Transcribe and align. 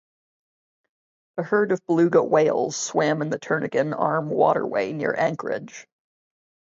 A 1.37 1.43
herd 1.43 1.71
of 1.71 1.85
beluga 1.85 2.23
whales 2.23 2.75
swam 2.75 3.21
in 3.21 3.29
the 3.29 3.37
Turnagain 3.37 3.93
Arm 3.93 4.31
waterway 4.31 4.93
near 4.93 5.13
Anchorage. 5.15 5.87